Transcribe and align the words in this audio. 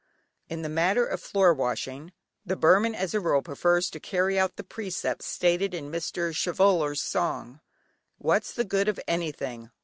In 0.49 0.63
the 0.63 0.67
matter 0.67 1.05
of 1.05 1.21
floor 1.21 1.53
washing 1.53 2.11
the 2.43 2.55
Burman 2.55 2.95
as 2.95 3.13
a 3.13 3.19
rule 3.19 3.43
prefers 3.43 3.87
to 3.91 3.99
carry 3.99 4.39
out 4.39 4.55
the 4.55 4.63
precepts 4.63 5.27
stated 5.27 5.75
in 5.75 5.91
Mr. 5.91 6.33
Chevallier's 6.33 6.99
song: 7.03 7.59
"What's 8.17 8.51
the 8.51 8.65
good 8.65 8.87
of 8.87 8.99
anything? 9.07 9.69